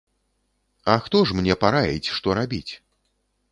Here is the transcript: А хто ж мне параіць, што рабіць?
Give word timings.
А 0.93 0.95
хто 1.03 1.19
ж 1.31 1.37
мне 1.41 1.53
параіць, 1.65 2.11
што 2.17 2.27
рабіць? 2.43 2.69